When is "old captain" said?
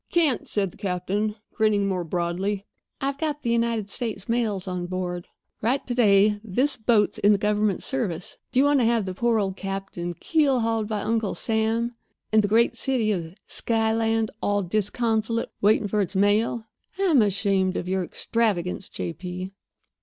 9.37-10.15